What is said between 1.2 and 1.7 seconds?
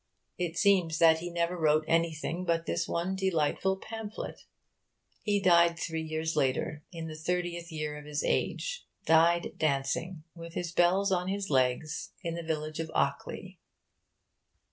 never